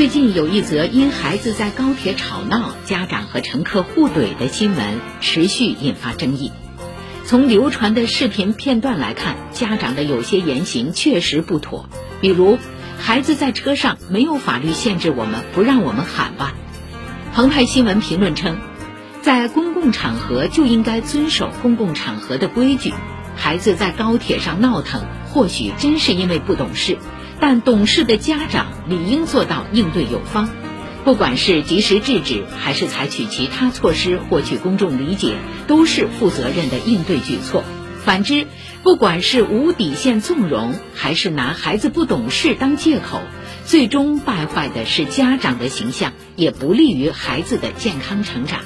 [0.00, 6.52] 最近有一则因孩子在高铁吵闹，家长和乘客互怼的新闻，持续引发争议。
[7.26, 11.90] 从流传的视频片段来看，家长的有些言行确实不妥，
[12.22, 12.58] 比如
[12.98, 16.54] 孩子在车上没有法律限制我们不让我们喊吧。
[17.34, 18.56] 澎湃新闻评论称，
[19.20, 22.94] 在公共场合就应该遵守公共场合的规矩。
[23.36, 26.98] 孩子在高铁上闹腾，或许真是因为不懂事。
[27.40, 30.50] 但懂事的家长理应做到应对有方，
[31.04, 37.64] 不管是及时制止，还是采取其他措施获取公众理解，都是负责任的应对举措。
[38.04, 38.46] 反之，
[38.82, 43.20] 不管是无底线纵容，还是拿孩子不懂事当借口，
[43.64, 48.60] 最终败坏的是家长的形象，也不利于孩子的健康成长。